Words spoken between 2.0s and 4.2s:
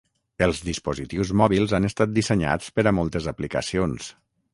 dissenyats per a moltes aplicacions.